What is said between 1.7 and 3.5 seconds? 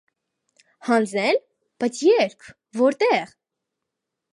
բայց ե՞րբ, ո՞րտեղ.